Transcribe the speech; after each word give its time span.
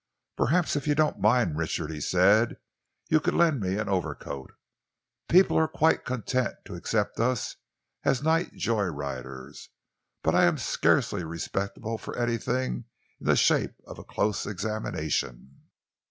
"'Perhaps 0.35 0.75
if 0.75 0.87
you 0.87 0.95
don't 0.95 1.19
mind, 1.19 1.55
Richard,' 1.59 1.91
he 1.91 2.01
said, 2.01 2.57
'you 3.09 3.19
could 3.19 3.35
lend 3.35 3.59
me 3.59 3.75
an 3.77 3.87
overcoat. 3.87 4.51
People 5.29 5.55
are 5.57 5.67
quite 5.67 6.05
content 6.05 6.55
to 6.65 6.73
accept 6.73 7.19
us 7.19 7.57
as 8.03 8.23
night 8.23 8.51
joy 8.55 8.85
riders, 8.85 9.69
but 10.23 10.33
I 10.33 10.45
am 10.45 10.57
scarcely 10.57 11.23
respectable 11.23 11.99
for 11.99 12.17
anything 12.17 12.85
in 13.19 13.27
the 13.27 13.35
shape 13.35 13.75
of 13.85 13.99
a 13.99 14.03
close 14.03 14.47
examination.' 14.47 15.61